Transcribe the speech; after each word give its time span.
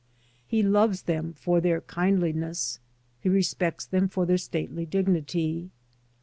He 0.47 0.63
loves 0.63 1.03
them 1.03 1.33
for 1.33 1.61
their 1.61 1.79
kindliness, 1.79 2.79
he 3.19 3.29
respects 3.29 3.85
them 3.85 4.07
for 4.07 4.25
their 4.25 4.39
stately 4.39 4.87
dignity. 4.87 5.69